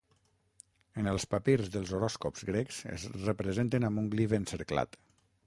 [1.01, 5.01] En els papirs dels horòscops grecs es representen amb un glif encerclat.